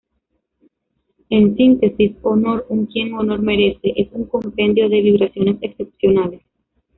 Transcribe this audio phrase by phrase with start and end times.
[1.29, 6.41] En síntesis, "Honor un Quien Honor Merece", es un compendio de vibraciones excepcionales.